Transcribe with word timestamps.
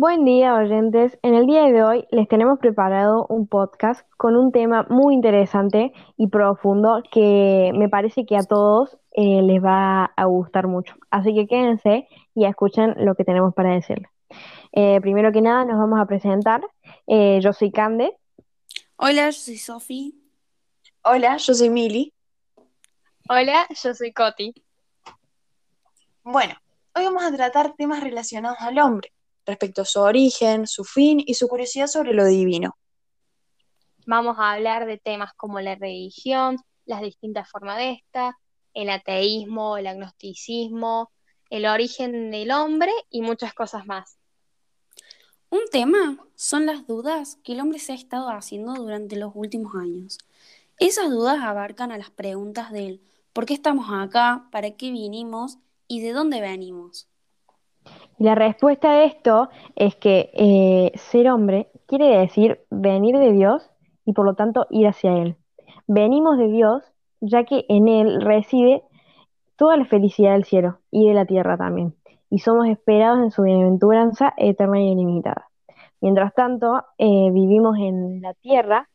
Buen 0.00 0.24
día, 0.24 0.54
oyentes. 0.54 1.18
En 1.22 1.34
el 1.34 1.46
día 1.46 1.64
de 1.64 1.82
hoy 1.82 2.06
les 2.12 2.28
tenemos 2.28 2.60
preparado 2.60 3.26
un 3.28 3.48
podcast 3.48 4.08
con 4.16 4.36
un 4.36 4.52
tema 4.52 4.86
muy 4.88 5.12
interesante 5.12 5.92
y 6.16 6.28
profundo 6.28 7.02
que 7.10 7.72
me 7.74 7.88
parece 7.88 8.24
que 8.24 8.36
a 8.36 8.44
todos 8.44 8.96
eh, 9.10 9.42
les 9.42 9.60
va 9.60 10.04
a 10.04 10.24
gustar 10.26 10.68
mucho. 10.68 10.94
Así 11.10 11.34
que 11.34 11.48
quédense 11.48 12.06
y 12.36 12.44
escuchen 12.44 12.94
lo 12.98 13.16
que 13.16 13.24
tenemos 13.24 13.52
para 13.54 13.74
decirles. 13.74 14.08
Eh, 14.70 15.00
primero 15.00 15.32
que 15.32 15.42
nada, 15.42 15.64
nos 15.64 15.78
vamos 15.80 15.98
a 15.98 16.06
presentar. 16.06 16.60
Eh, 17.08 17.40
yo 17.42 17.52
soy 17.52 17.72
Cande. 17.72 18.16
Hola, 18.98 19.30
yo 19.30 19.40
soy 19.40 19.58
Sofi. 19.58 20.14
Hola, 21.02 21.38
yo 21.38 21.54
soy 21.54 21.70
Mili. 21.70 22.14
Hola, 23.28 23.66
yo 23.70 23.92
soy 23.94 24.12
Coti. 24.12 24.54
Bueno, 26.22 26.54
hoy 26.94 27.04
vamos 27.04 27.24
a 27.24 27.32
tratar 27.32 27.74
temas 27.74 28.00
relacionados 28.00 28.58
al 28.60 28.78
hombre 28.78 29.10
respecto 29.48 29.82
a 29.82 29.86
su 29.86 30.00
origen, 30.00 30.66
su 30.66 30.84
fin 30.84 31.22
y 31.24 31.34
su 31.34 31.48
curiosidad 31.48 31.86
sobre 31.86 32.12
lo 32.12 32.26
divino. 32.26 32.76
Vamos 34.06 34.36
a 34.38 34.52
hablar 34.52 34.86
de 34.86 34.98
temas 34.98 35.32
como 35.34 35.60
la 35.60 35.74
religión, 35.74 36.58
las 36.84 37.00
distintas 37.00 37.50
formas 37.50 37.78
de 37.78 37.92
esta, 37.92 38.38
el 38.74 38.90
ateísmo, 38.90 39.78
el 39.78 39.86
agnosticismo, 39.86 41.10
el 41.50 41.66
origen 41.66 42.30
del 42.30 42.50
hombre 42.50 42.92
y 43.10 43.22
muchas 43.22 43.54
cosas 43.54 43.86
más. 43.86 44.18
Un 45.50 45.62
tema 45.72 46.18
son 46.34 46.66
las 46.66 46.86
dudas 46.86 47.38
que 47.42 47.52
el 47.52 47.60
hombre 47.60 47.78
se 47.78 47.92
ha 47.92 47.94
estado 47.94 48.28
haciendo 48.28 48.74
durante 48.74 49.16
los 49.16 49.32
últimos 49.34 49.74
años. 49.74 50.18
Esas 50.78 51.10
dudas 51.10 51.38
abarcan 51.40 51.90
a 51.90 51.96
las 51.96 52.10
preguntas 52.10 52.70
del 52.70 53.00
¿por 53.32 53.46
qué 53.46 53.54
estamos 53.54 53.86
acá? 53.90 54.46
¿Para 54.52 54.72
qué 54.72 54.90
vinimos? 54.90 55.56
¿Y 55.86 56.02
de 56.02 56.12
dónde 56.12 56.42
venimos? 56.42 57.07
La 58.18 58.34
respuesta 58.34 58.90
a 58.90 59.04
esto 59.04 59.48
es 59.76 59.94
que 59.94 60.30
eh, 60.34 60.90
ser 60.96 61.30
hombre 61.30 61.70
quiere 61.86 62.18
decir 62.18 62.60
venir 62.68 63.16
de 63.16 63.32
Dios 63.32 63.70
y 64.04 64.12
por 64.12 64.26
lo 64.26 64.34
tanto 64.34 64.66
ir 64.70 64.88
hacia 64.88 65.12
Él. 65.16 65.36
Venimos 65.86 66.36
de 66.36 66.48
Dios 66.48 66.82
ya 67.20 67.44
que 67.44 67.64
en 67.68 67.86
Él 67.86 68.20
reside 68.20 68.82
toda 69.56 69.76
la 69.76 69.84
felicidad 69.84 70.32
del 70.32 70.44
cielo 70.44 70.80
y 70.90 71.06
de 71.06 71.14
la 71.14 71.26
tierra 71.26 71.56
también, 71.56 71.94
y 72.28 72.40
somos 72.40 72.68
esperados 72.68 73.20
en 73.20 73.30
su 73.30 73.42
bienaventuranza 73.42 74.34
eterna 74.36 74.80
y 74.80 74.92
ilimitada. 74.92 75.48
Mientras 76.00 76.34
tanto, 76.34 76.84
eh, 76.98 77.30
vivimos 77.32 77.76
en 77.78 78.20
la 78.20 78.34
tierra 78.34 78.88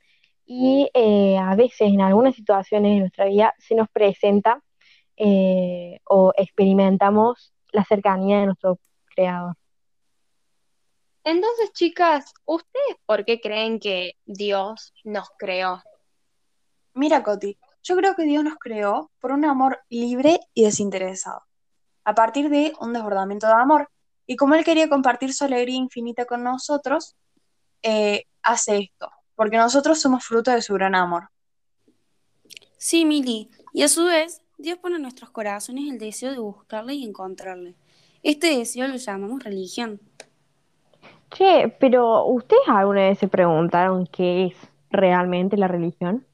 y 0.46 0.90
eh, 0.94 1.38
a 1.38 1.56
veces 1.56 1.94
en 1.94 2.02
algunas 2.02 2.36
situaciones 2.36 2.94
de 2.94 3.00
nuestra 3.00 3.26
vida 3.26 3.54
se 3.58 3.76
nos 3.76 3.88
presenta 3.90 4.62
o 6.10 6.34
experimentamos 6.36 7.54
la 7.74 7.84
cercanía 7.84 8.40
de 8.40 8.46
nuestro 8.46 8.80
creador. 9.14 9.56
Entonces, 11.26 11.72
chicas, 11.74 12.34
¿ustedes 12.46 12.98
por 13.06 13.26
qué 13.26 13.42
creen 13.42 13.80
que 13.80 14.14
Dios 14.26 14.94
nos 15.04 15.30
creó? 15.38 15.82
Mira, 16.94 17.24
Coti, 17.24 17.58
yo 17.82 17.96
creo 17.96 18.16
que 18.16 18.24
Dios 18.24 18.44
nos 18.44 18.56
creó 18.56 19.12
por 19.20 19.32
un 19.32 19.46
amor 19.46 19.80
libre 19.90 20.40
y 20.54 20.66
desinteresado, 20.66 21.44
a 22.04 22.14
partir 22.14 22.50
de 22.50 22.74
un 22.80 22.94
desbordamiento 22.94 23.48
de 23.48 23.54
amor. 23.54 23.90
Y 24.26 24.36
como 24.36 24.56
Él 24.56 24.64
quería 24.64 24.90
compartir 24.90 25.34
su 25.34 25.46
alegría 25.46 25.76
infinita 25.76 26.26
con 26.26 26.44
nosotros, 26.44 27.16
eh, 27.82 28.26
hace 28.42 28.78
esto, 28.78 29.10
porque 29.36 29.58
nosotros 29.58 30.00
somos 30.00 30.24
fruto 30.24 30.52
de 30.52 30.62
su 30.62 30.74
gran 30.74 30.94
amor. 30.94 31.30
Sí, 32.78 33.06
Mili, 33.06 33.50
y 33.74 33.84
a 33.84 33.88
su 33.88 34.06
vez, 34.06 34.43
Dios 34.64 34.78
pone 34.78 34.96
en 34.96 35.02
nuestros 35.02 35.30
corazones 35.30 35.92
el 35.92 36.00
deseo 36.00 36.32
de 36.32 36.40
buscarle 36.40 36.94
y 36.94 37.04
encontrarle. 37.04 37.76
Este 38.24 38.58
deseo 38.58 38.88
lo 38.88 38.96
llamamos 38.96 39.44
religión. 39.44 40.00
Che, 41.32 41.68
pero 41.82 42.26
¿ustedes 42.28 42.62
alguna 42.68 43.10
vez 43.10 43.20
se 43.20 43.28
preguntaron 43.28 44.08
qué 44.08 44.46
es 44.46 44.56
realmente 44.90 45.58
la 45.58 45.68
religión? 45.68 46.26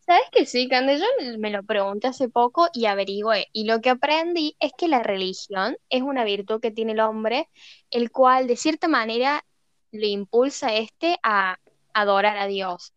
¿Sabes 0.00 0.24
que 0.32 0.44
sí, 0.44 0.66
Cande? 0.66 0.98
Yo 0.98 1.04
me 1.38 1.52
lo 1.52 1.62
pregunté 1.62 2.08
hace 2.08 2.28
poco 2.28 2.66
y 2.72 2.86
averigüé. 2.86 3.46
Y 3.52 3.62
lo 3.62 3.80
que 3.80 3.90
aprendí 3.90 4.56
es 4.58 4.72
que 4.76 4.88
la 4.88 5.04
religión 5.04 5.76
es 5.90 6.02
una 6.02 6.24
virtud 6.24 6.60
que 6.60 6.72
tiene 6.72 6.94
el 6.94 7.00
hombre, 7.00 7.48
el 7.92 8.10
cual 8.10 8.48
de 8.48 8.56
cierta 8.56 8.88
manera 8.88 9.44
le 9.92 10.08
impulsa 10.08 10.70
a 10.70 10.74
este 10.74 11.16
a 11.22 11.60
adorar 11.92 12.38
a 12.38 12.48
Dios. 12.48 12.92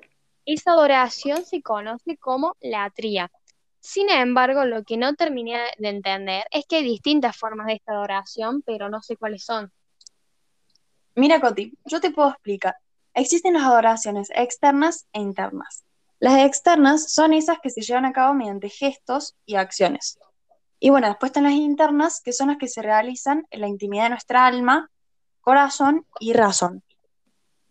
Esa 0.48 0.72
adoración 0.72 1.46
se 1.46 1.62
conoce 1.62 2.18
como 2.18 2.58
la 2.62 2.90
tría. 2.90 3.32
Sin 3.82 4.12
embargo, 4.12 4.64
lo 4.64 4.84
que 4.84 4.96
no 4.96 5.16
terminé 5.16 5.60
de 5.80 5.90
entender 5.90 6.46
es 6.52 6.66
que 6.68 6.78
hay 6.78 6.84
distintas 6.84 7.36
formas 7.36 7.66
de 7.66 7.74
esta 7.74 7.94
adoración, 7.94 8.62
pero 8.62 8.90
no 8.90 9.02
sé 9.02 9.18
cuáles 9.18 9.44
son. 9.44 9.74
Mira, 11.16 11.42
Coti, 11.42 11.74
yo 11.86 12.00
te 12.00 12.12
puedo 12.12 12.30
explicar. 12.30 12.76
Existen 13.16 13.56
las 13.56 13.64
adoraciones 13.64 14.30
externas 14.36 15.08
e 15.14 15.20
internas. 15.20 15.84
Las 16.20 16.46
externas 16.46 17.12
son 17.12 17.34
esas 17.34 17.58
que 17.60 17.72
se 17.72 17.82
llevan 17.82 18.06
a 18.06 18.14
cabo 18.14 18.36
mediante 18.36 18.70
gestos 18.70 19.36
y 19.48 19.56
acciones. 19.56 20.20
Y 20.80 20.92
bueno, 20.92 21.08
después 21.08 21.32
están 21.32 21.44
las 21.46 21.54
internas, 21.54 22.22
que 22.24 22.34
son 22.34 22.50
las 22.50 22.58
que 22.58 22.68
se 22.68 22.84
realizan 22.84 23.48
en 23.50 23.62
la 23.62 23.68
intimidad 23.68 24.04
de 24.04 24.10
nuestra 24.12 24.46
alma, 24.46 24.92
corazón 25.42 26.06
y 26.20 26.34
razón. 26.34 26.84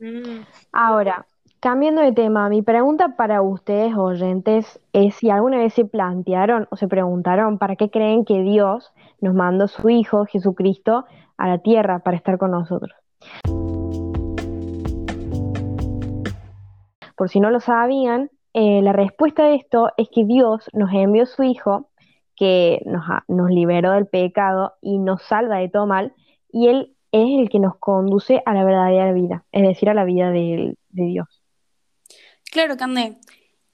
Mm. 0.01 0.41
Ahora, 0.73 1.25
Cambiando 1.63 2.01
de 2.01 2.13
tema, 2.13 2.49
mi 2.49 2.63
pregunta 2.63 3.17
para 3.19 3.43
ustedes 3.43 3.95
oyentes 3.95 4.81
es 4.95 5.15
si 5.17 5.29
alguna 5.29 5.59
vez 5.59 5.75
se 5.75 5.85
plantearon 5.85 6.67
o 6.71 6.77
se 6.77 6.89
preguntaron 6.89 7.59
para 7.59 7.77
qué 7.77 7.91
creen 7.91 8.25
que 8.25 8.41
Dios 8.41 8.95
nos 9.21 9.35
mandó 9.35 9.69
su 9.69 9.91
Hijo 9.91 10.25
Jesucristo 10.25 11.05
a 11.37 11.49
la 11.49 11.59
tierra 11.59 11.99
para 11.99 12.17
estar 12.17 12.39
con 12.39 12.53
nosotros. 12.53 12.97
Por 17.15 17.29
si 17.29 17.41
no 17.41 17.51
lo 17.51 17.61
sabían, 17.61 18.31
eh, 18.55 18.81
la 18.81 18.95
respuesta 18.95 19.45
de 19.45 19.57
esto 19.57 19.91
es 19.99 20.09
que 20.09 20.25
Dios 20.25 20.71
nos 20.73 20.91
envió 20.95 21.27
su 21.27 21.43
Hijo, 21.43 21.91
que 22.37 22.81
nos, 22.87 23.05
nos 23.29 23.51
liberó 23.51 23.93
del 23.93 24.07
pecado 24.07 24.77
y 24.81 24.99
nos 24.99 25.25
salva 25.25 25.59
de 25.59 25.69
todo 25.69 25.87
mal, 25.87 26.15
y 26.51 26.69
Él 26.69 26.97
es 27.13 27.39
el 27.39 27.51
que 27.51 27.61
nos 27.61 27.77
conduce 27.77 28.43
a 28.47 28.55
la 28.55 28.65
verdadera 28.65 29.13
vida, 29.13 29.45
es 29.53 29.61
decir, 29.61 29.91
a 29.91 29.95
la 29.95 30.05
vida 30.05 30.31
de 30.31 30.75
Dios. 30.89 31.40
Claro, 32.51 32.77
Candé. 32.77 33.17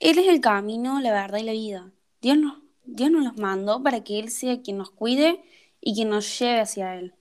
Él 0.01 0.19
es 0.19 0.29
el 0.29 0.41
camino, 0.43 1.01
la 1.01 1.13
verdad 1.13 1.39
y 1.39 1.45
la 1.45 1.53
vida. 1.53 1.91
Dios 2.21 2.37
nos, 2.37 2.59
Dios 2.85 3.11
nos 3.11 3.25
los 3.25 3.37
mandó 3.39 3.83
para 3.83 4.05
que 4.05 4.19
Él 4.19 4.31
sea 4.31 4.61
quien 4.61 4.77
nos 4.77 4.91
cuide 4.91 5.43
y 5.81 5.95
quien 5.95 6.11
nos 6.11 6.39
lleve 6.39 6.61
hacia 6.61 6.95
Él. 6.97 7.15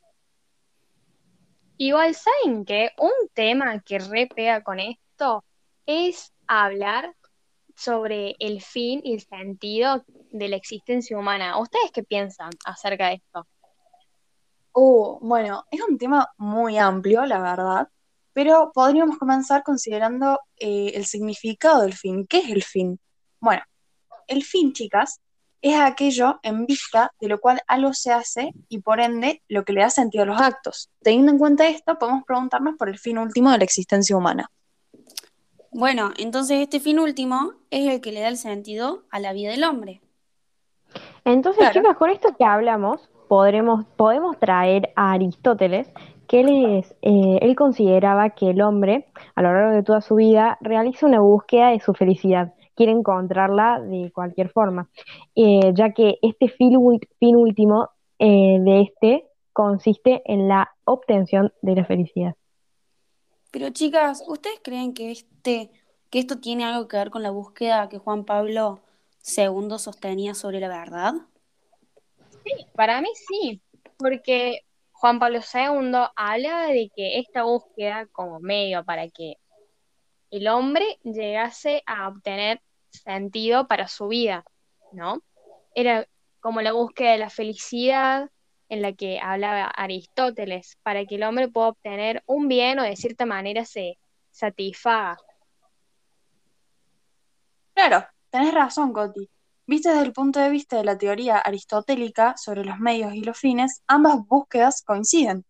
Igual, 1.78 2.14
¿saben 2.14 2.66
qué? 2.66 2.92
Un 2.98 3.30
tema 3.34 3.80
que 3.80 4.00
repega 4.00 4.64
con 4.64 4.80
esto 4.80 5.46
es 5.86 6.34
hablar 6.48 7.16
sobre 7.76 8.36
el 8.40 8.62
fin 8.62 9.02
y 9.04 9.14
el 9.14 9.22
sentido 9.22 10.04
de 10.32 10.50
la 10.50 10.56
existencia 10.58 11.18
humana. 11.18 11.58
¿Ustedes 11.60 11.92
qué 11.92 12.04
piensan 12.04 12.50
acerca 12.66 13.08
de 13.08 13.16
esto? 13.16 13.48
Uh, 14.74 15.20
bueno, 15.22 15.66
es 15.72 15.82
un 15.82 15.98
tema 15.98 16.34
muy 16.38 16.78
amplio, 16.78 17.26
la 17.26 17.40
verdad. 17.40 17.90
Pero 18.36 18.72
podríamos 18.74 19.18
comenzar 19.18 19.64
considerando 19.64 20.42
eh, 20.58 20.92
el 20.94 21.06
significado 21.06 21.84
del 21.84 21.94
fin. 21.94 22.28
¿Qué 22.28 22.40
es 22.40 22.50
el 22.50 22.64
fin? 22.64 23.00
Bueno, 23.40 23.64
el 24.28 24.44
fin, 24.44 24.74
chicas, 24.74 25.22
es 25.62 25.80
aquello 25.80 26.40
en 26.44 26.66
vista 26.66 27.14
de 27.22 27.30
lo 27.30 27.40
cual 27.40 27.62
algo 27.66 27.94
se 27.94 28.12
hace 28.12 28.52
y 28.68 28.80
por 28.80 29.00
ende 29.00 29.42
lo 29.48 29.64
que 29.64 29.72
le 29.72 29.82
da 29.82 29.90
sentido 29.90 30.24
a 30.24 30.28
los 30.28 30.42
actos. 30.42 30.90
Teniendo 31.02 31.32
en 31.32 31.38
cuenta 31.38 31.66
esto, 31.66 31.98
podemos 31.98 32.26
preguntarnos 32.26 32.76
por 32.78 32.90
el 32.90 33.00
fin 33.00 33.18
último 33.18 33.52
de 33.52 33.60
la 33.60 33.64
existencia 33.64 34.18
humana. 34.18 34.52
Bueno, 35.72 36.12
entonces 36.18 36.60
este 36.60 36.82
fin 36.82 37.00
último 37.00 37.54
es 37.70 37.88
el 37.88 38.02
que 38.02 38.12
le 38.12 38.20
da 38.20 38.28
el 38.28 38.38
sentido 38.38 39.06
a 39.12 39.20
la 39.20 39.32
vida 39.32 39.52
del 39.52 39.64
hombre. 39.64 40.02
Entonces, 41.24 41.72
chicas, 41.72 41.96
con 41.96 42.10
esto 42.10 42.36
que 42.38 42.44
hablamos, 42.44 43.10
podremos, 43.30 43.86
podemos 43.96 44.38
traer 44.40 44.92
a 44.96 45.14
Aristóteles, 45.14 45.88
que 46.28 46.42
él, 46.42 46.84
eh, 47.02 47.40
él 47.42 47.56
consideraba 47.56 48.32
que 48.32 48.50
el 48.50 48.62
hombre, 48.62 49.08
a 49.36 49.42
lo 49.42 49.54
largo 49.54 49.76
de 49.76 49.84
toda 49.84 50.02
su 50.02 50.16
vida, 50.16 50.58
realiza 50.62 51.06
una 51.06 51.20
búsqueda 51.20 51.70
de 51.70 51.80
su 51.80 51.94
felicidad, 51.94 52.54
quiere 52.76 52.92
encontrarla 52.92 53.80
de 53.82 54.12
cualquier 54.12 54.50
forma, 54.50 54.90
eh, 55.36 55.74
ya 55.74 55.94
que 55.94 56.18
este 56.22 56.50
fin, 56.50 56.76
último 56.78 57.90
eh, 58.20 58.58
de 58.60 58.82
este 58.82 59.26
consiste 59.54 60.22
en 60.26 60.48
la 60.48 60.70
obtención 60.84 61.54
de 61.62 61.76
la 61.76 61.86
felicidad. 61.86 62.36
Pero 63.52 63.70
chicas, 63.70 64.24
¿ustedes 64.28 64.60
creen 64.62 64.94
que, 64.94 65.12
este, 65.12 65.72
que 66.10 66.20
esto 66.20 66.40
tiene 66.40 66.66
algo 66.66 66.88
que 66.90 66.98
ver 66.98 67.10
con 67.10 67.24
la 67.24 67.32
búsqueda 67.32 67.88
que 67.88 67.98
Juan 67.98 68.26
Pablo 68.26 68.82
II 69.26 69.78
sostenía 69.78 70.34
sobre 70.34 70.60
la 70.60 70.68
verdad? 70.68 71.14
Sí, 72.44 72.52
para 72.76 73.02
mí 73.02 73.08
sí, 73.16 73.62
porque 73.98 74.65
Juan 75.06 75.20
Pablo 75.20 75.38
II 75.38 75.92
habla 76.16 76.66
de 76.66 76.92
que 76.96 77.20
esta 77.20 77.44
búsqueda 77.44 78.08
como 78.08 78.40
medio 78.40 78.84
para 78.84 79.08
que 79.08 79.36
el 80.32 80.48
hombre 80.48 80.98
llegase 81.04 81.84
a 81.86 82.08
obtener 82.08 82.60
sentido 82.90 83.68
para 83.68 83.88
su 83.88 84.08
vida, 84.08 84.44
¿no? 84.94 85.22
Era 85.76 86.08
como 86.40 86.64
la 86.64 86.72
búsqueda 86.72 87.12
de 87.12 87.18
la 87.20 87.30
felicidad 87.30 88.32
en 88.68 88.82
la 88.82 88.94
que 88.94 89.20
hablaba 89.22 89.66
Aristóteles, 89.66 90.80
para 90.82 91.06
que 91.06 91.18
el 91.18 91.24
hombre 91.24 91.50
pueda 91.50 91.68
obtener 91.68 92.24
un 92.26 92.48
bien 92.48 92.80
o 92.80 92.82
de 92.82 92.96
cierta 92.96 93.28
manera 93.28 93.64
se 93.64 94.00
satisfaga. 94.32 95.18
Claro, 97.76 98.08
tenés 98.32 98.56
razón, 98.56 98.92
Coti. 98.92 99.30
Vista 99.68 99.92
desde 99.92 100.06
el 100.06 100.14
punto 100.14 100.40
de 100.40 100.52
vista 100.52 100.78
de 100.78 100.84
la 100.84 100.98
teoría 100.98 101.38
aristotélica 101.38 102.38
sobre 102.38 102.64
los 102.64 102.78
medios 102.78 103.14
y 103.16 103.22
los 103.22 103.38
fines, 103.38 103.82
ambas 103.88 104.18
búsquedas 104.28 104.84
coinciden. 104.84 105.44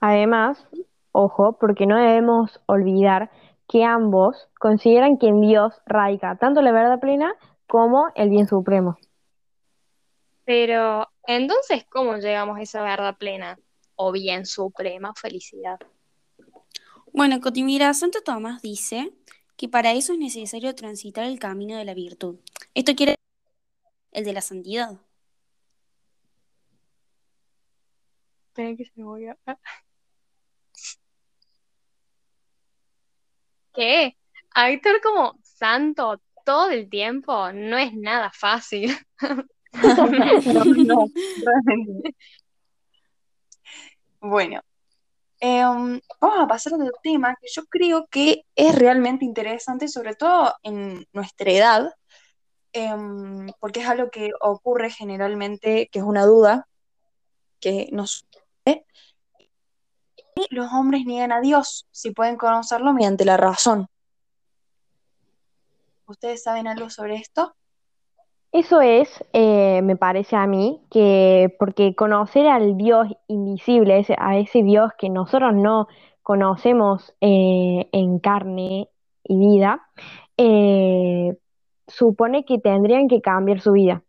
Además, 0.00 0.66
ojo, 1.12 1.58
porque 1.58 1.86
no 1.86 1.98
debemos 1.98 2.60
olvidar 2.66 3.30
que 3.68 3.84
ambos 3.84 4.48
consideran 4.58 5.18
que 5.18 5.28
en 5.28 5.42
Dios 5.42 5.74
radica 5.84 6.36
tanto 6.36 6.62
la 6.62 6.72
verdad 6.72 6.98
plena 6.98 7.34
como 7.66 8.06
el 8.14 8.30
bien 8.30 8.48
supremo. 8.48 8.96
Pero, 10.46 11.06
entonces, 11.26 11.84
¿cómo 11.90 12.16
llegamos 12.16 12.56
a 12.56 12.62
esa 12.62 12.82
verdad 12.82 13.18
plena 13.18 13.58
o 13.96 14.12
bien 14.12 14.46
suprema 14.46 15.12
felicidad? 15.14 15.78
Bueno, 17.12 17.38
Cotimira, 17.40 17.92
Santo 17.92 18.20
Tomás 18.22 18.62
dice 18.62 19.12
que 19.58 19.68
para 19.68 19.92
eso 19.92 20.12
es 20.12 20.20
necesario 20.20 20.74
transitar 20.76 21.24
el 21.24 21.40
camino 21.40 21.76
de 21.76 21.84
la 21.84 21.92
virtud. 21.92 22.38
Esto 22.74 22.94
quiere 22.94 23.12
decir 23.12 23.92
el 24.12 24.24
de 24.24 24.32
la 24.32 24.40
santidad. 24.40 25.00
Espera 28.48 28.76
que 28.76 28.84
se 28.84 29.02
voy 29.02 29.26
a... 29.26 29.36
¿Qué? 33.74 34.16
Actuar 34.54 35.00
como 35.02 35.38
santo 35.42 36.22
todo 36.44 36.70
el 36.70 36.88
tiempo 36.88 37.52
no 37.52 37.76
es 37.76 37.92
nada 37.94 38.30
fácil. 38.32 38.96
No, 39.70 40.64
no, 40.64 41.06
realmente. 41.44 42.16
Bueno, 44.20 44.62
em, 45.40 46.00
vamos 46.20 46.40
a 46.40 46.46
pasar 46.46 46.72
a 46.72 46.76
otro 46.76 46.92
tema 47.02 47.36
que 47.40 47.48
yo 47.52 47.64
creo 47.66 48.06
que 48.10 48.44
es 48.54 48.74
realmente 48.74 49.24
interesante, 49.24 49.88
sobre 49.88 50.14
todo 50.14 50.54
en 50.62 51.06
nuestra 51.12 51.50
edad, 51.50 51.92
em, 52.72 53.48
porque 53.60 53.80
es 53.80 53.88
algo 53.88 54.10
que 54.10 54.30
ocurre 54.40 54.90
generalmente, 54.90 55.88
que 55.90 55.98
es 55.98 56.04
una 56.04 56.24
duda 56.26 56.68
que 57.60 57.88
nos. 57.92 58.26
Y 58.66 60.54
los 60.54 60.72
hombres 60.72 61.04
niegan 61.04 61.32
a 61.32 61.40
Dios 61.40 61.88
si 61.90 62.12
pueden 62.12 62.36
conocerlo 62.36 62.92
mediante 62.92 63.24
la 63.24 63.36
razón. 63.36 63.88
¿Ustedes 66.06 66.42
saben 66.42 66.68
algo 66.68 66.90
sobre 66.90 67.16
esto? 67.16 67.54
Eso 68.52 68.80
es, 68.80 69.22
eh, 69.34 69.82
me 69.82 69.96
parece 69.96 70.34
a 70.36 70.46
mí, 70.46 70.80
que 70.90 71.54
porque 71.58 71.94
conocer 71.94 72.46
al 72.46 72.76
Dios 72.78 73.08
invisible, 73.26 74.04
a 74.18 74.38
ese 74.38 74.62
Dios 74.62 74.92
que 74.98 75.10
nosotros 75.10 75.54
no 75.54 75.86
conocemos 76.22 77.14
eh, 77.20 77.88
en 77.92 78.18
carne 78.20 78.88
y 79.24 79.38
vida, 79.38 79.82
eh, 80.38 81.36
supone 81.88 82.44
que 82.44 82.58
tendrían 82.58 83.08
que 83.08 83.20
cambiar 83.20 83.60
su 83.60 83.72
vida. 83.72 84.02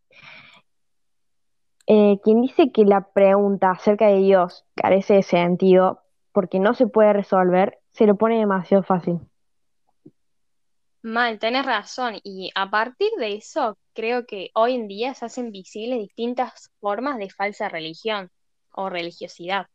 Quien 2.23 2.41
dice 2.41 2.71
que 2.71 2.85
la 2.85 3.01
pregunta 3.13 3.71
acerca 3.71 4.07
de 4.07 4.17
Dios 4.17 4.63
carece 4.75 5.15
de 5.15 5.23
sentido 5.23 6.01
porque 6.31 6.59
no 6.59 6.73
se 6.75 6.87
puede 6.87 7.13
resolver, 7.13 7.79
se 7.91 8.05
lo 8.05 8.15
pone 8.15 8.37
demasiado 8.37 8.83
fácil. 8.83 9.28
Mal, 11.01 11.39
tenés 11.39 11.65
razón. 11.65 12.19
Y 12.23 12.51
a 12.55 12.69
partir 12.69 13.09
de 13.17 13.35
eso, 13.35 13.77
creo 13.93 14.25
que 14.25 14.51
hoy 14.53 14.75
en 14.75 14.87
día 14.87 15.13
se 15.13 15.25
hacen 15.25 15.51
visibles 15.51 15.99
distintas 15.99 16.71
formas 16.79 17.17
de 17.17 17.29
falsa 17.29 17.69
religión 17.69 18.29
o 18.73 18.89
religiosidad. 18.89 19.67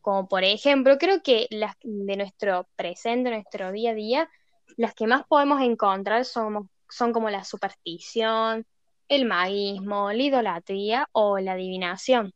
Como 0.00 0.28
por 0.28 0.44
ejemplo, 0.44 0.96
creo 0.98 1.22
que 1.22 1.46
las 1.50 1.74
de 1.82 2.16
nuestro 2.16 2.66
presente, 2.74 3.30
nuestro 3.30 3.70
día 3.70 3.90
a 3.90 3.94
día, 3.94 4.30
las 4.76 4.94
que 4.94 5.06
más 5.06 5.26
podemos 5.26 5.60
encontrar 5.60 6.24
son, 6.24 6.70
como 7.12 7.28
la 7.28 7.44
superstición, 7.44 8.64
el 9.08 9.26
magismo, 9.26 10.10
la 10.10 10.22
idolatría 10.22 11.08
o 11.12 11.38
la 11.38 11.52
adivinación. 11.52 12.32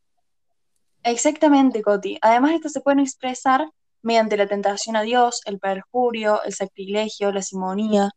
Exactamente, 1.03 1.81
Coti. 1.81 2.19
Además, 2.21 2.53
estas 2.53 2.73
se 2.73 2.81
pueden 2.81 2.99
expresar 2.99 3.67
mediante 4.05 4.37
la 4.37 4.47
tentación 4.47 4.95
a 4.95 5.01
Dios, 5.01 5.41
el 5.45 5.59
perjurio, 5.59 6.41
el 6.43 6.53
sacrilegio, 6.53 7.31
la 7.31 7.41
simonía. 7.41 8.11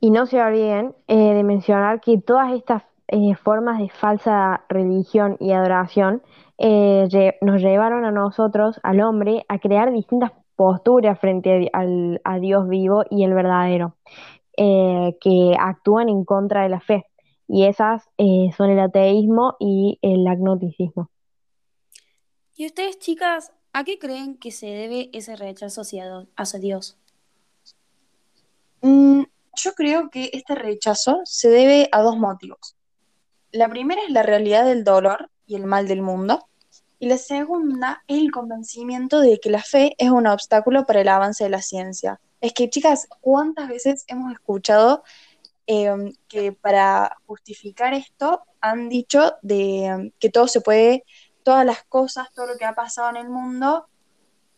Y 0.00 0.10
no 0.10 0.26
se 0.26 0.40
olviden 0.40 0.94
eh, 1.06 1.34
de 1.34 1.42
mencionar 1.42 2.00
que 2.00 2.18
todas 2.18 2.52
estas 2.52 2.82
eh, 3.08 3.34
formas 3.36 3.78
de 3.78 3.88
falsa 3.90 4.64
religión 4.68 5.36
y 5.38 5.52
adoración 5.52 6.22
eh, 6.58 7.06
lle- 7.08 7.36
nos 7.42 7.60
llevaron 7.60 8.04
a 8.04 8.10
nosotros, 8.10 8.80
al 8.82 9.00
hombre, 9.00 9.44
a 9.48 9.58
crear 9.58 9.92
distintas 9.92 10.32
posturas 10.56 11.18
frente 11.20 11.70
a, 11.72 11.78
al- 11.80 12.20
a 12.24 12.38
Dios 12.38 12.68
vivo 12.68 13.04
y 13.10 13.24
el 13.24 13.34
verdadero, 13.34 13.96
eh, 14.56 15.16
que 15.20 15.54
actúan 15.60 16.08
en 16.08 16.24
contra 16.24 16.62
de 16.62 16.70
la 16.70 16.80
fe. 16.80 17.04
Y 17.48 17.66
esas 17.66 18.02
eh, 18.18 18.50
son 18.56 18.70
el 18.70 18.80
ateísmo 18.80 19.56
y 19.60 19.98
el 20.02 20.26
agnosticismo. 20.26 21.10
¿Y 22.56 22.66
ustedes, 22.66 22.98
chicas, 22.98 23.52
a 23.76 23.84
qué 23.84 23.98
creen 23.98 24.38
que 24.38 24.52
se 24.52 24.68
debe 24.68 25.10
ese 25.12 25.36
rechazo 25.36 25.82
hacia, 25.82 26.58
Dios? 26.58 26.96
Mm, 28.80 29.24
yo 29.54 29.74
creo 29.74 30.08
que 30.08 30.30
este 30.32 30.54
rechazo 30.54 31.20
se 31.24 31.50
debe 31.50 31.86
a 31.92 32.00
dos 32.00 32.16
motivos. 32.16 32.74
La 33.52 33.68
primera 33.68 34.00
es 34.02 34.10
la 34.10 34.22
realidad 34.22 34.64
del 34.64 34.82
dolor 34.82 35.30
y 35.46 35.56
el 35.56 35.66
mal 35.66 35.88
del 35.88 36.00
mundo, 36.00 36.48
y 36.98 37.06
la 37.06 37.18
segunda 37.18 38.02
es 38.08 38.16
el 38.16 38.30
convencimiento 38.30 39.20
de 39.20 39.38
que 39.40 39.50
la 39.50 39.62
fe 39.62 39.94
es 39.98 40.08
un 40.08 40.26
obstáculo 40.26 40.86
para 40.86 41.02
el 41.02 41.08
avance 41.08 41.44
de 41.44 41.50
la 41.50 41.60
ciencia. 41.60 42.18
Es 42.40 42.54
que, 42.54 42.70
chicas, 42.70 43.06
¿cuántas 43.20 43.68
veces 43.68 44.04
hemos 44.08 44.32
escuchado 44.32 45.04
eh, 45.66 46.14
que 46.28 46.52
para 46.52 47.14
justificar 47.26 47.92
esto 47.92 48.40
han 48.62 48.88
dicho 48.88 49.34
de 49.42 49.94
um, 49.94 50.10
que 50.18 50.30
todo 50.30 50.48
se 50.48 50.62
puede, 50.62 51.04
todas 51.46 51.64
las 51.64 51.84
cosas, 51.84 52.26
todo 52.34 52.48
lo 52.48 52.58
que 52.58 52.64
ha 52.64 52.74
pasado 52.74 53.08
en 53.10 53.18
el 53.18 53.28
mundo, 53.28 53.86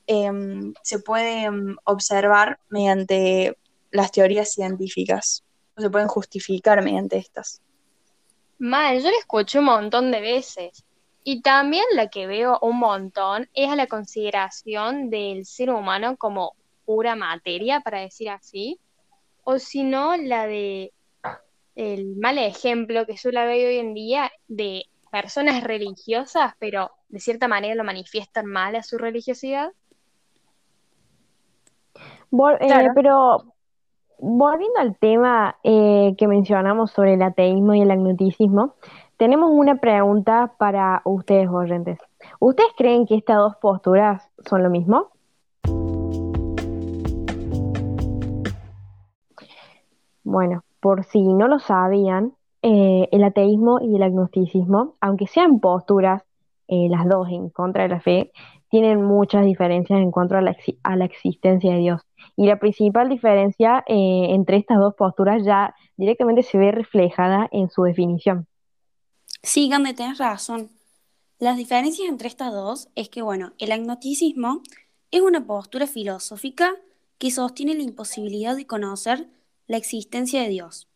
em, 0.06 0.73
se 0.82 0.99
puede 1.00 1.43
em, 1.43 1.76
observar 1.85 2.58
mediante 2.70 3.58
las 3.91 4.10
teorías 4.10 4.51
científicas, 4.51 5.44
o 5.77 5.82
se 5.82 5.91
pueden 5.91 6.08
justificar 6.08 6.82
mediante 6.82 7.19
estas. 7.19 7.60
Mal, 8.58 9.03
yo 9.03 9.10
la 9.10 9.19
escucho 9.19 9.58
un 9.58 9.67
montón 9.67 10.10
de 10.10 10.22
veces. 10.22 10.82
Y 11.24 11.43
también 11.43 11.84
la 11.93 12.08
que 12.08 12.27
veo 12.27 12.58
un 12.62 12.79
montón 12.79 13.51
es 13.53 13.70
a 13.70 13.77
la 13.77 13.86
consideración 13.86 15.10
del 15.10 15.44
ser 15.44 15.69
humano 15.69 16.17
como 16.17 16.56
pura 16.86 17.17
materia, 17.17 17.81
para 17.81 18.01
decir 18.01 18.31
así, 18.31 18.81
o 19.44 19.58
si 19.58 19.82
no, 19.82 20.17
la 20.17 20.46
de 20.46 20.94
el 21.74 22.17
mal 22.17 22.39
ejemplo 22.39 23.05
que 23.05 23.17
yo 23.17 23.31
la 23.31 23.44
veo 23.44 23.69
hoy 23.69 23.77
en 23.77 23.93
día 23.93 24.32
de 24.48 24.86
personas 25.10 25.65
religiosas, 25.65 26.55
pero 26.58 26.91
de 27.08 27.20
cierta 27.20 27.48
manera 27.48 27.74
lo 27.74 27.84
manifiestan 27.84 28.46
mal 28.46 28.77
a 28.77 28.82
su 28.82 28.98
religiosidad. 28.98 29.72
Vol- 32.31 32.58
eh, 32.60 32.91
pero 32.94 33.55
volviendo 34.19 34.79
al 34.79 34.96
tema 34.98 35.56
eh, 35.62 36.15
que 36.19 36.27
mencionamos 36.27 36.91
sobre 36.91 37.15
el 37.15 37.22
ateísmo 37.22 37.74
y 37.74 37.81
el 37.81 37.91
agnosticismo, 37.91 38.74
tenemos 39.17 39.50
una 39.53 39.77
pregunta 39.77 40.55
para 40.58 41.03
ustedes, 41.05 41.48
oyentes. 41.48 41.98
¿Ustedes 42.38 42.70
creen 42.77 43.06
que 43.06 43.17
estas 43.17 43.38
dos 43.38 43.56
posturas 43.56 44.29
son 44.48 44.62
lo 44.62 44.70
mismo? 44.70 45.10
Bueno, 50.22 50.62
por 50.81 51.05
si 51.05 51.32
no 51.32 51.48
lo 51.48 51.58
sabían, 51.58 52.34
eh, 52.62 53.08
el 53.12 53.24
ateísmo 53.24 53.79
y 53.81 53.94
el 53.94 54.03
agnosticismo, 54.03 54.96
aunque 55.00 55.27
sean 55.27 55.60
posturas, 55.60 56.22
eh, 56.67 56.88
las 56.91 57.08
dos 57.08 57.29
en 57.29 57.50
contra 57.50 57.84
de 57.84 57.88
la 57.88 58.00
fe, 58.00 58.32
tienen 58.70 59.03
muchas 59.03 59.44
diferencias 59.46 60.00
en 60.00 60.10
cuanto 60.10 60.36
a 60.36 60.43
la, 60.43 61.05
existencia 61.05 61.72
de 61.72 61.79
Dios. 61.79 62.03
Y 62.36 62.46
la 62.46 62.58
principal 62.58 63.08
diferencia 63.08 63.82
eh, 63.86 64.27
entre 64.31 64.58
estas 64.58 64.79
dos 64.79 64.94
posturas 64.94 65.44
ya 65.44 65.74
directamente 65.96 66.43
se 66.43 66.58
ve 66.58 66.70
reflejada 66.70 67.48
en 67.50 67.70
su 67.70 67.82
definición. 67.84 68.46
Sí, 69.43 69.69
Gande, 69.69 69.94
tenés 69.94 70.19
razón. 70.19 70.70
Las 71.38 71.56
diferencias 71.56 72.08
entre 72.08 72.29
estas 72.29 72.53
dos 72.53 72.88
es 72.96 73.08
que, 73.08 73.22
bueno, 73.22 73.53
el 73.58 73.72
agnosticismo 73.72 74.62
es 75.10 75.22
una 75.22 75.46
postura 75.46 75.86
filosófica 75.86 76.72
que 77.19 77.31
sostiene 77.31 77.74
la 77.74 77.82
imposibilidad 77.82 78.56
de 78.56 78.67
conocer 78.67 79.29
la 79.67 79.77
existencia 79.77 80.43
de 80.43 80.48
Dios. 80.48 80.88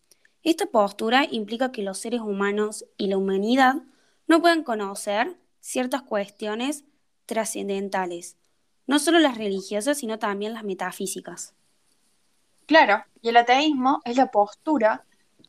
Esta 0.42 0.66
postura 0.66 1.24
implica 1.30 1.70
que 1.70 1.82
los 1.82 1.98
seres 1.98 2.20
humanos 2.20 2.84
y 2.96 3.06
la 3.06 3.16
humanidad 3.16 3.76
no 4.26 4.40
pueden 4.40 4.64
conocer 4.64 5.36
ciertas 5.60 6.02
cuestiones 6.02 6.84
trascendentales, 7.26 8.36
no 8.86 8.98
solo 8.98 9.20
las 9.20 9.38
religiosas, 9.38 9.98
sino 9.98 10.18
también 10.18 10.52
las 10.52 10.64
metafísicas. 10.64 11.54
Claro, 12.66 13.04
y 13.20 13.28
el 13.28 13.36
ateísmo 13.36 14.00
es 14.04 14.16
la 14.16 14.30
postura 14.30 15.04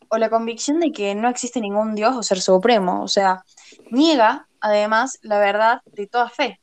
o 0.10 0.18
la 0.18 0.30
convicción 0.30 0.80
de 0.80 0.92
que 0.92 1.16
no 1.16 1.28
existe 1.28 1.60
ningún 1.60 1.96
Dios 1.96 2.16
o 2.16 2.22
ser 2.22 2.40
supremo, 2.40 3.02
o 3.04 3.08
sea, 3.08 3.44
niega 3.90 4.48
además 4.60 5.18
la 5.22 5.40
verdad 5.40 5.82
de 5.86 6.08
toda 6.08 6.30
fe 6.30 6.60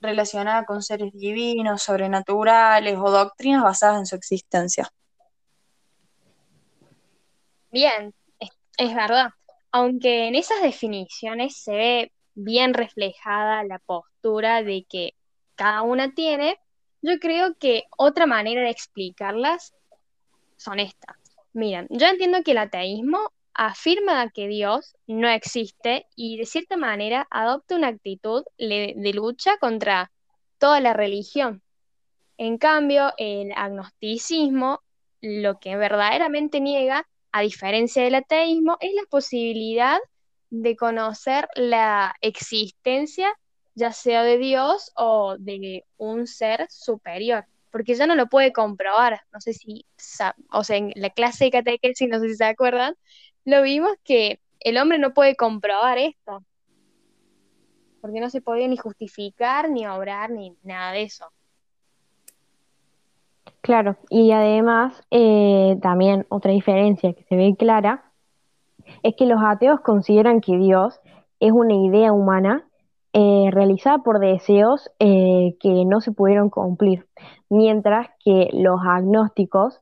relacionada 0.00 0.64
con 0.64 0.82
seres 0.82 1.12
divinos, 1.12 1.82
sobrenaturales 1.82 2.96
o 2.98 3.10
doctrinas 3.10 3.62
basadas 3.62 3.98
en 3.98 4.06
su 4.06 4.14
existencia. 4.14 4.88
Bien, 7.70 8.14
es, 8.38 8.50
es 8.78 8.94
verdad. 8.94 9.30
Aunque 9.72 10.28
en 10.28 10.34
esas 10.34 10.62
definiciones 10.62 11.56
se 11.56 11.72
ve 11.72 12.12
bien 12.34 12.74
reflejada 12.74 13.64
la 13.64 13.78
postura 13.80 14.62
de 14.62 14.86
que 14.88 15.14
cada 15.54 15.82
una 15.82 16.12
tiene, 16.14 16.58
yo 17.02 17.18
creo 17.20 17.54
que 17.58 17.84
otra 17.96 18.26
manera 18.26 18.62
de 18.62 18.70
explicarlas 18.70 19.74
son 20.56 20.80
estas. 20.80 21.16
Miren, 21.52 21.86
yo 21.90 22.06
entiendo 22.06 22.42
que 22.42 22.52
el 22.52 22.58
ateísmo 22.58 23.32
afirma 23.54 24.28
que 24.30 24.48
Dios 24.48 24.96
no 25.06 25.28
existe 25.28 26.06
y 26.14 26.36
de 26.36 26.44
cierta 26.44 26.76
manera 26.76 27.26
adopta 27.30 27.76
una 27.76 27.88
actitud 27.88 28.44
de 28.58 29.12
lucha 29.14 29.56
contra 29.58 30.12
toda 30.58 30.80
la 30.80 30.92
religión. 30.92 31.62
En 32.36 32.58
cambio, 32.58 33.14
el 33.16 33.52
agnosticismo 33.56 34.80
lo 35.22 35.58
que 35.58 35.76
verdaderamente 35.76 36.60
niega, 36.60 37.08
a 37.36 37.42
diferencia 37.42 38.02
del 38.02 38.14
ateísmo, 38.14 38.78
es 38.80 38.94
la 38.94 39.02
posibilidad 39.10 39.98
de 40.48 40.74
conocer 40.74 41.46
la 41.54 42.14
existencia, 42.22 43.30
ya 43.74 43.92
sea 43.92 44.22
de 44.22 44.38
Dios 44.38 44.90
o 44.96 45.36
de 45.38 45.84
un 45.98 46.26
ser 46.26 46.66
superior, 46.70 47.44
porque 47.70 47.94
ya 47.94 48.06
no 48.06 48.14
lo 48.14 48.28
puede 48.28 48.54
comprobar. 48.54 49.20
No 49.34 49.42
sé 49.42 49.52
si, 49.52 49.84
o 50.50 50.64
sea, 50.64 50.76
en 50.78 50.92
la 50.96 51.10
clase 51.10 51.44
de 51.44 51.50
catequesis, 51.50 52.08
no 52.08 52.20
sé 52.20 52.30
si 52.30 52.36
se 52.36 52.44
acuerdan, 52.46 52.96
lo 53.44 53.60
vimos 53.60 53.92
que 54.02 54.40
el 54.60 54.78
hombre 54.78 54.98
no 54.98 55.12
puede 55.12 55.36
comprobar 55.36 55.98
esto, 55.98 56.42
porque 58.00 58.20
no 58.20 58.30
se 58.30 58.40
podía 58.40 58.66
ni 58.66 58.78
justificar, 58.78 59.68
ni 59.68 59.86
obrar, 59.86 60.30
ni 60.30 60.56
nada 60.62 60.92
de 60.92 61.02
eso. 61.02 61.30
Claro, 63.66 63.96
y 64.10 64.30
además 64.30 65.02
eh, 65.10 65.76
también 65.82 66.24
otra 66.28 66.52
diferencia 66.52 67.12
que 67.14 67.24
se 67.24 67.34
ve 67.34 67.56
clara 67.58 68.04
es 69.02 69.16
que 69.16 69.26
los 69.26 69.40
ateos 69.42 69.80
consideran 69.80 70.40
que 70.40 70.56
Dios 70.56 71.00
es 71.40 71.50
una 71.50 71.74
idea 71.74 72.12
humana 72.12 72.64
eh, 73.12 73.48
realizada 73.50 73.98
por 73.98 74.20
deseos 74.20 74.88
eh, 75.00 75.56
que 75.58 75.84
no 75.84 76.00
se 76.00 76.12
pudieron 76.12 76.48
cumplir, 76.48 77.08
mientras 77.50 78.06
que 78.24 78.50
los 78.52 78.80
agnósticos, 78.86 79.80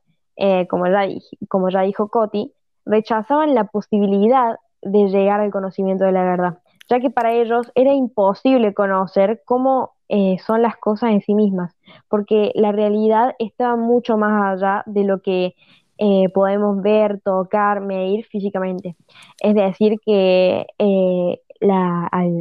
como 0.70 0.86
ya, 0.86 1.06
como 1.50 1.68
ya 1.68 1.82
dijo 1.82 2.08
Coti, 2.08 2.54
rechazaban 2.86 3.54
la 3.54 3.64
posibilidad 3.64 4.56
de 4.80 5.08
llegar 5.08 5.40
al 5.40 5.50
conocimiento 5.50 6.06
de 6.06 6.12
la 6.12 6.22
verdad, 6.22 6.58
ya 6.88 7.00
que 7.00 7.10
para 7.10 7.34
ellos 7.34 7.70
era 7.74 7.92
imposible 7.92 8.72
conocer 8.72 9.42
cómo 9.44 9.93
eh, 10.08 10.36
son 10.46 10.62
las 10.62 10.76
cosas 10.76 11.12
en 11.12 11.22
sí 11.22 11.34
mismas, 11.34 11.74
porque 12.08 12.52
la 12.54 12.72
realidad 12.72 13.34
está 13.38 13.74
mucho 13.76 14.16
más 14.16 14.54
allá 14.54 14.82
de 14.86 15.04
lo 15.04 15.22
que 15.22 15.54
eh, 15.96 16.28
podemos 16.34 16.82
ver, 16.82 17.20
tocar, 17.20 17.80
medir 17.80 18.26
físicamente. 18.26 18.96
Es 19.40 19.54
decir, 19.54 19.98
que 20.04 20.66
eh, 20.78 21.40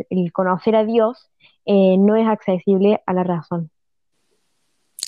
el 0.10 0.34
conocer 0.34 0.76
a 0.76 0.84
Dios 0.84 1.30
no 1.66 2.16
es 2.18 2.28
accesible 2.28 3.02
a 3.06 3.14
la 3.14 3.24
razón. 3.24 3.70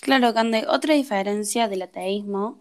Claro, 0.01 0.33
Cande, 0.33 0.65
otra 0.69 0.93
diferencia 0.93 1.67
del 1.67 1.81
ateísmo 1.81 2.59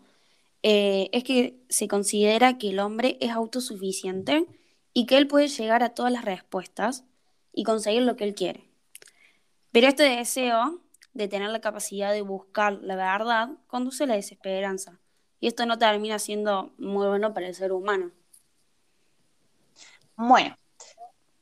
es 0.63 1.23
que 1.23 1.61
se 1.69 1.87
considera 1.87 2.59
que 2.59 2.71
el 2.71 2.81
hombre 2.81 3.19
es 3.21 3.31
autosuficiente 3.31 4.47
y 4.95 5.07
que 5.07 5.19
él 5.19 5.29
puede 5.29 5.47
llegar 5.47 5.85
a 5.85 5.91
todas 5.91 6.11
las 6.11 6.25
respuestas 6.25 7.05
y 7.53 7.63
conseguir 7.63 8.03
lo 8.03 8.17
que 8.17 8.25
él 8.25 8.35
quiere. 8.35 8.74
Pero 9.75 9.89
este 9.89 10.05
deseo 10.05 10.79
de 11.15 11.27
tener 11.27 11.51
la 11.51 11.61
capacidad 11.61 12.13
de 12.13 12.23
buscar 12.23 12.75
la 12.75 12.95
verdad 12.95 13.49
conduce 13.67 14.05
a 14.05 14.07
la 14.07 14.15
desesperanza. 14.15 15.01
Y 15.41 15.49
esto 15.49 15.67
no 15.67 15.77
termina 15.79 16.21
siendo 16.21 16.73
muy 16.79 17.09
bueno 17.09 17.35
para 17.35 17.49
el 17.49 17.57
ser 17.57 17.73
humano. 17.73 18.13
Bueno, 20.15 20.57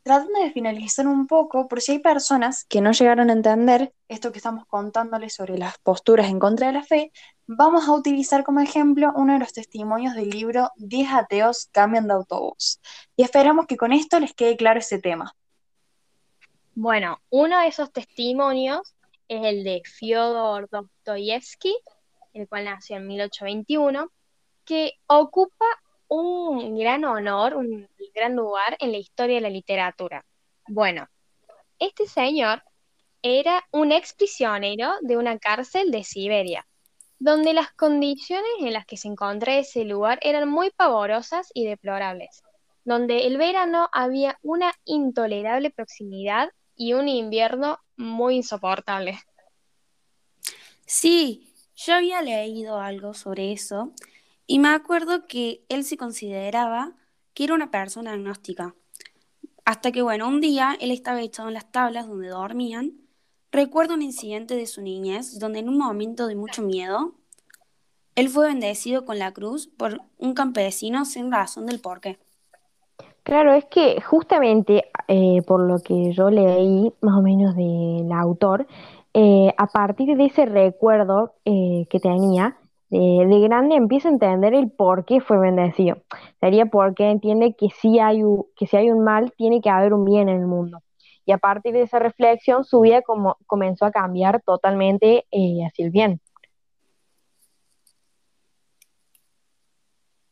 tratando 0.03 0.41
de 0.41 0.51
finalizar 0.51 1.07
un 1.07 1.27
poco, 1.27 1.69
por 1.69 1.83
si 1.83 1.93
hay 1.93 1.99
personas 1.99 2.65
que 2.65 2.81
no 2.81 2.93
llegaron 2.93 3.29
a 3.29 3.35
entender 3.35 3.93
esto 4.09 4.33
que 4.33 4.39
estamos 4.39 4.65
contándoles 4.65 5.35
sobre 5.35 5.59
las 5.59 5.77
posturas 5.77 6.31
en 6.31 6.39
contra 6.39 6.69
de 6.69 6.73
la 6.73 6.85
fe, 6.85 7.13
vamos 7.47 7.87
a 7.87 7.93
utilizar 7.93 8.45
como 8.45 8.61
ejemplo 8.61 9.13
uno 9.15 9.35
de 9.35 9.41
los 9.41 9.53
testimonios 9.53 10.15
del 10.15 10.31
libro 10.31 10.71
10 10.77 11.13
ateos 11.13 11.69
cambian 11.71 12.07
de 12.07 12.15
autobús. 12.15 12.81
Y 13.15 13.25
esperamos 13.25 13.67
que 13.67 13.77
con 13.77 13.93
esto 13.93 14.19
les 14.19 14.33
quede 14.33 14.57
claro 14.57 14.81
ese 14.81 14.99
tema. 14.99 15.37
Bueno, 16.75 17.21
uno 17.29 17.61
de 17.61 17.67
esos 17.67 17.93
testimonios 17.93 18.95
es 19.29 19.45
el 19.45 19.63
de 19.63 19.83
Fyodor 19.85 20.71
Dostoyevsky, 20.71 21.77
el 22.33 22.49
cual 22.49 22.65
nació 22.65 22.97
en 22.97 23.07
1821, 23.09 24.11
que 24.65 24.95
ocupa 25.07 25.67
un 26.09 26.79
gran 26.79 27.05
honor, 27.05 27.57
un 27.57 27.87
gran 28.15 28.37
lugar 28.37 28.79
en 28.81 28.91
la 28.91 28.97
historia 28.97 29.37
de 29.37 29.43
la 29.43 29.51
literatura. 29.51 30.25
Bueno, 30.67 31.07
este 31.79 32.07
señor 32.07 32.63
era 33.21 33.63
un 33.71 33.93
ex 33.93 34.15
prisionero 34.15 34.95
de 35.03 35.19
una 35.19 35.39
cárcel 35.39 35.91
de 35.91 36.05
Siberia, 36.05 36.67
donde 37.19 37.53
las 37.53 37.71
condiciones 37.75 38.51
en 38.61 38.73
las 38.73 38.87
que 38.87 38.97
se 38.97 39.09
encontraba 39.09 39.59
ese 39.59 39.85
lugar 39.85 40.19
eran 40.23 40.49
muy 40.49 40.71
pavorosas 40.71 41.51
y 41.53 41.67
deplorables, 41.67 42.43
donde 42.85 43.27
el 43.27 43.37
verano 43.37 43.91
había 43.93 44.39
una 44.43 44.73
intolerable 44.87 45.71
proximidad 45.71 46.51
y 46.77 46.95
un 46.95 47.09
invierno 47.09 47.79
muy 47.97 48.37
insoportable. 48.37 49.19
Sí, 50.87 51.53
yo 51.77 51.95
había 51.95 52.23
leído 52.23 52.79
algo 52.81 53.15
sobre 53.15 53.53
eso 53.53 53.93
y 54.47 54.59
me 54.59 54.69
acuerdo 54.69 55.27
que 55.27 55.65
él 55.69 55.85
se 55.85 55.97
consideraba 55.97 56.95
que 57.35 57.45
era 57.45 57.55
una 57.55 57.71
persona 57.71 58.13
agnóstica. 58.13 58.75
Hasta 59.65 59.93
que, 59.93 60.03
bueno, 60.03 60.29
un 60.29 60.41
día 60.41 60.77
él 60.81 60.91
estaba 60.91 61.23
echado 61.23 61.49
en 61.49 61.55
las 61.55 61.71
tablas 61.71 62.09
donde 62.09 62.29
dormían. 62.29 62.93
Recuerdo 63.51 63.95
un 63.95 64.03
incidente 64.03 64.57
de 64.57 64.67
su 64.67 64.83
niñez 64.83 65.39
donde 65.39 65.61
en 65.61 65.69
un 65.69 65.79
momento 65.79 66.27
de 66.27 66.35
mucho 66.35 66.63
miedo, 66.63 67.15
él 68.15 68.29
fue 68.29 68.49
bendecido 68.49 69.05
con 69.05 69.19
la 69.19 69.33
cruz 69.33 69.69
por 69.69 70.03
un 70.19 70.35
campesino 70.35 71.05
sin 71.05 71.31
razón 71.31 71.67
del 71.67 71.81
por 71.81 72.01
qué. 72.01 72.19
Claro, 73.23 73.53
es 73.53 73.65
que 73.67 74.01
justamente 74.01 74.85
eh, 75.09 75.43
por 75.47 75.61
lo 75.63 75.79
que 75.81 76.13
yo 76.13 76.29
leí 76.31 76.93
más 77.01 77.17
o 77.19 77.23
menos 77.23 77.55
del 77.55 78.11
autor, 78.13 78.67
eh, 79.15 79.55
a 79.57 79.67
partir 79.69 80.17
de 80.17 80.25
ese 80.27 80.45
recuerdo 80.47 81.35
eh, 81.45 81.87
que 81.89 82.01
tenía, 82.01 82.57
de, 82.91 82.99
de 83.29 83.41
grande 83.41 83.77
empieza 83.77 84.09
a 84.09 84.13
entender 84.13 84.55
el 84.55 84.71
por 84.71 85.05
qué 85.05 85.21
fue 85.21 85.39
bendecido. 85.39 85.99
Sería 86.41 86.67
porque 86.67 87.11
entiende 87.11 87.55
que 87.57 87.69
si 87.71 88.01
hay, 88.01 88.25
u- 88.25 88.49
que 88.57 88.67
si 88.67 88.77
hay 88.77 88.91
un 88.91 89.05
mal, 89.05 89.33
tiene 89.37 89.61
que 89.61 89.71
haber 89.71 89.95
un 89.95 90.05
bien 90.05 90.29
en 90.29 90.41
el 90.41 90.47
mundo. 90.47 90.81
Y 91.25 91.31
a 91.33 91.39
partir 91.39 91.73
de 91.75 91.83
esa 91.83 92.01
reflexión, 92.01 92.65
su 92.65 92.81
vida 92.81 93.03
como, 93.03 93.37
comenzó 93.47 93.85
a 93.87 93.93
cambiar 93.93 94.43
totalmente 94.43 95.27
eh, 95.31 95.65
hacia 95.65 95.85
el 95.87 95.93
bien. 95.93 96.21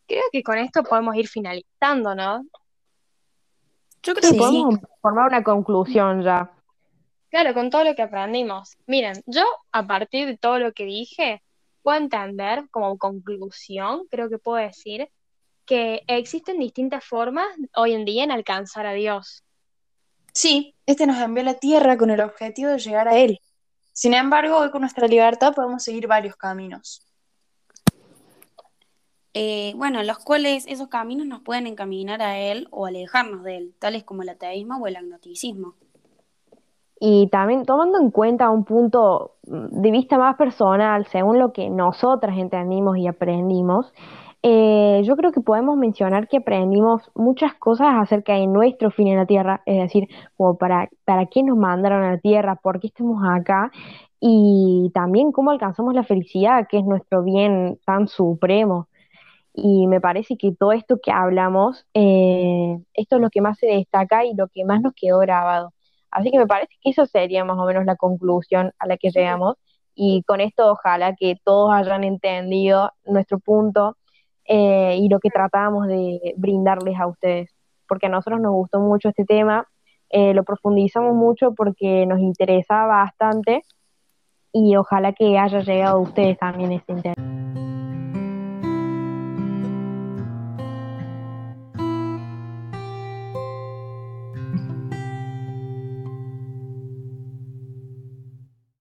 Creo 0.06 0.24
que 0.32 0.42
con 0.42 0.58
esto 0.58 0.82
podemos 0.82 1.14
ir 1.16 1.28
finalizando, 1.28 2.14
¿no? 2.14 2.42
Yo 4.02 4.14
creo 4.14 4.30
Sí, 4.30 4.38
que 4.38 4.44
sí. 4.44 4.50
podemos 4.50 4.80
formar 5.00 5.28
una 5.28 5.42
conclusión 5.42 6.22
ya. 6.22 6.50
Claro, 7.30 7.54
con 7.54 7.70
todo 7.70 7.84
lo 7.84 7.94
que 7.94 8.02
aprendimos. 8.02 8.76
Miren, 8.86 9.22
yo 9.26 9.44
a 9.72 9.86
partir 9.86 10.26
de 10.26 10.36
todo 10.36 10.58
lo 10.58 10.72
que 10.72 10.84
dije, 10.84 11.42
puedo 11.82 11.98
entender 11.98 12.68
como 12.70 12.98
conclusión, 12.98 14.06
creo 14.10 14.28
que 14.28 14.38
puedo 14.38 14.56
decir, 14.56 15.08
que 15.64 16.02
existen 16.08 16.58
distintas 16.58 17.04
formas 17.04 17.46
hoy 17.76 17.92
en 17.92 18.04
día 18.04 18.24
en 18.24 18.32
alcanzar 18.32 18.86
a 18.86 18.92
Dios. 18.92 19.44
Sí, 20.32 20.74
este 20.86 21.06
nos 21.06 21.18
envió 21.20 21.42
a 21.42 21.46
la 21.46 21.54
Tierra 21.54 21.96
con 21.96 22.10
el 22.10 22.20
objetivo 22.20 22.70
de 22.70 22.78
llegar 22.78 23.06
a 23.06 23.16
Él. 23.16 23.40
Sin 23.92 24.14
embargo, 24.14 24.56
hoy 24.56 24.70
con 24.70 24.80
nuestra 24.80 25.06
libertad 25.06 25.54
podemos 25.54 25.84
seguir 25.84 26.06
varios 26.06 26.36
caminos. 26.36 27.06
Eh, 29.32 29.74
bueno, 29.76 30.02
los 30.02 30.18
cuales 30.18 30.66
esos 30.66 30.88
caminos 30.88 31.26
nos 31.26 31.40
pueden 31.40 31.66
encaminar 31.66 32.20
a 32.20 32.38
él 32.38 32.66
o 32.70 32.86
alejarnos 32.86 33.44
de 33.44 33.56
él, 33.58 33.74
tales 33.78 34.02
como 34.02 34.22
el 34.22 34.28
ateísmo 34.30 34.76
o 34.78 34.86
el 34.86 34.96
agnosticismo. 34.96 35.74
Y 36.98 37.28
también 37.28 37.64
tomando 37.64 37.98
en 37.98 38.10
cuenta 38.10 38.50
un 38.50 38.64
punto 38.64 39.36
mm, 39.46 39.80
de 39.80 39.90
vista 39.90 40.18
más 40.18 40.36
personal, 40.36 41.06
según 41.06 41.38
lo 41.38 41.52
que 41.52 41.70
nosotras 41.70 42.36
entendimos 42.36 42.98
y 42.98 43.06
aprendimos, 43.06 43.92
eh, 44.42 45.02
yo 45.04 45.16
creo 45.16 45.32
que 45.32 45.40
podemos 45.40 45.76
mencionar 45.76 46.26
que 46.28 46.38
aprendimos 46.38 47.10
muchas 47.14 47.54
cosas 47.54 47.88
acerca 47.94 48.34
de 48.34 48.46
nuestro 48.46 48.90
fin 48.90 49.08
en 49.08 49.16
la 49.16 49.26
Tierra, 49.26 49.62
es 49.66 49.78
decir, 49.78 50.08
como 50.36 50.56
para, 50.56 50.88
para 51.04 51.26
qué 51.26 51.42
nos 51.42 51.56
mandaron 51.56 52.02
a 52.02 52.12
la 52.12 52.18
Tierra, 52.18 52.56
por 52.56 52.80
qué 52.80 52.88
estamos 52.88 53.22
acá, 53.28 53.70
y 54.18 54.90
también 54.94 55.32
cómo 55.32 55.50
alcanzamos 55.50 55.94
la 55.94 56.04
felicidad, 56.04 56.66
que 56.68 56.78
es 56.78 56.84
nuestro 56.84 57.22
bien 57.22 57.78
tan 57.86 58.08
supremo. 58.08 58.88
Y 59.52 59.86
me 59.86 60.00
parece 60.00 60.36
que 60.36 60.52
todo 60.52 60.72
esto 60.72 60.98
que 61.02 61.10
hablamos, 61.10 61.86
eh, 61.94 62.78
esto 62.94 63.16
es 63.16 63.22
lo 63.22 63.30
que 63.30 63.40
más 63.40 63.58
se 63.58 63.66
destaca 63.66 64.24
y 64.24 64.34
lo 64.34 64.48
que 64.48 64.64
más 64.64 64.80
nos 64.80 64.92
quedó 64.94 65.18
grabado. 65.18 65.72
Así 66.10 66.30
que 66.30 66.38
me 66.38 66.46
parece 66.46 66.74
que 66.82 66.90
eso 66.90 67.06
sería 67.06 67.44
más 67.44 67.58
o 67.58 67.64
menos 67.64 67.84
la 67.84 67.96
conclusión 67.96 68.72
a 68.78 68.86
la 68.86 68.96
que 68.96 69.10
llegamos. 69.10 69.56
Y 69.94 70.22
con 70.24 70.40
esto 70.40 70.70
ojalá 70.70 71.14
que 71.16 71.36
todos 71.44 71.72
hayan 71.72 72.04
entendido 72.04 72.92
nuestro 73.04 73.38
punto 73.38 73.96
eh, 74.46 74.96
y 74.98 75.08
lo 75.08 75.20
que 75.20 75.30
tratábamos 75.30 75.86
de 75.88 76.34
brindarles 76.36 76.98
a 76.98 77.06
ustedes. 77.06 77.50
Porque 77.88 78.06
a 78.06 78.10
nosotros 78.10 78.40
nos 78.40 78.52
gustó 78.52 78.80
mucho 78.80 79.08
este 79.08 79.24
tema, 79.24 79.66
eh, 80.10 80.34
lo 80.34 80.44
profundizamos 80.44 81.14
mucho 81.14 81.54
porque 81.54 82.06
nos 82.06 82.20
interesa 82.20 82.86
bastante 82.86 83.62
y 84.52 84.76
ojalá 84.76 85.12
que 85.12 85.38
haya 85.38 85.60
llegado 85.60 85.98
a 85.98 86.00
ustedes 86.00 86.38
también 86.38 86.72
este 86.72 86.92
interés. 86.92 87.69